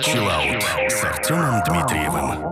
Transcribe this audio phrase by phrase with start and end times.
[0.00, 2.51] Чилаут с Артемом Дмитриевым.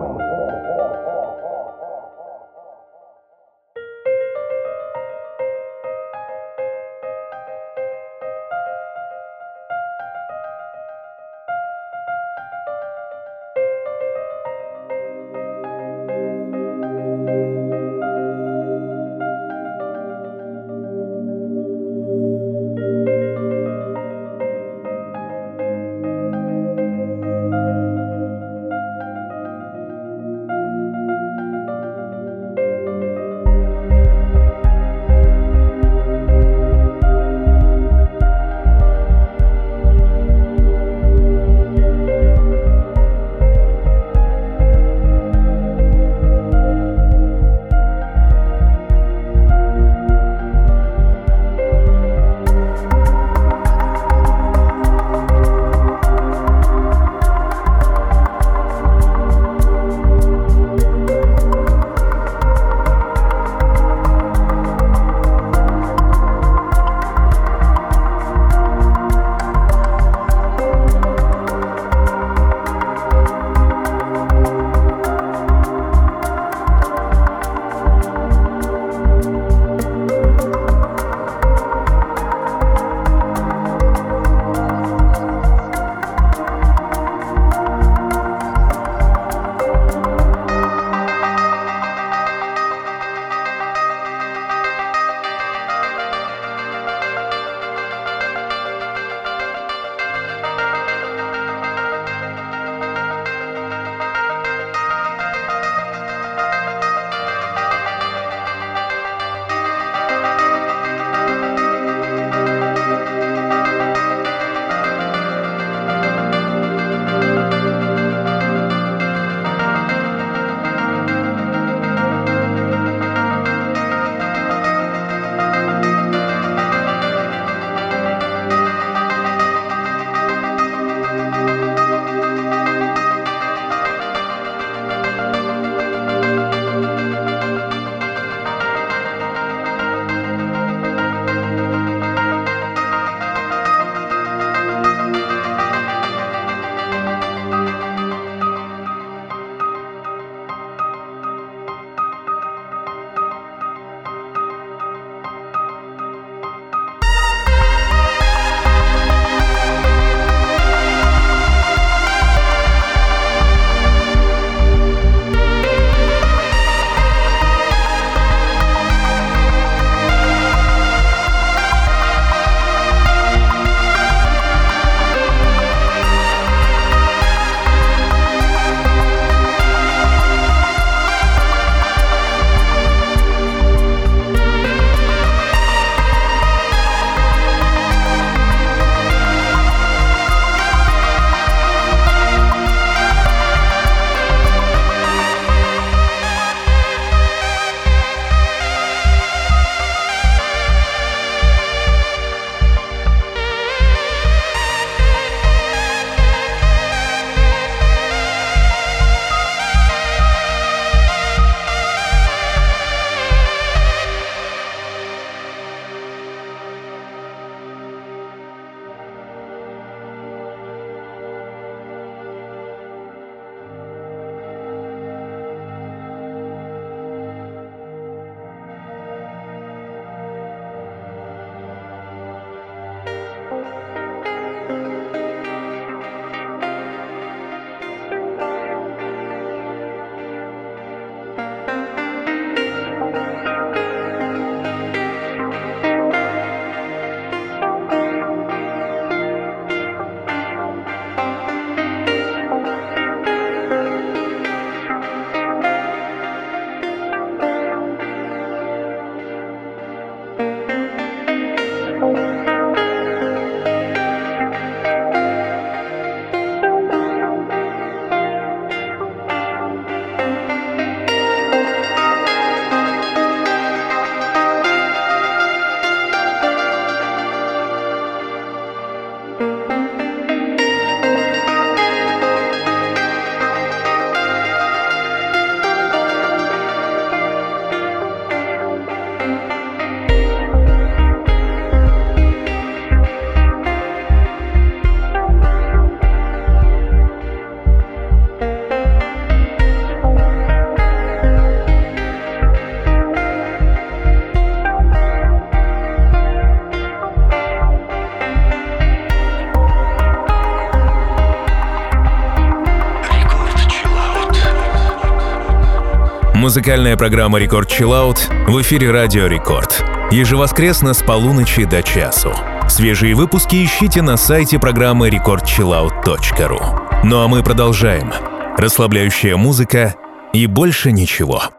[316.41, 319.85] Музыкальная программа «Record Chillout» в эфире «Радио Record».
[320.09, 322.33] Ежевоскресно с полуночи до часу.
[322.67, 327.03] Свежие выпуски ищите на сайте программы recordchillout.ru.
[327.03, 328.11] Ну а мы продолжаем.
[328.57, 329.93] Расслабляющая музыка
[330.33, 331.51] и больше ничего.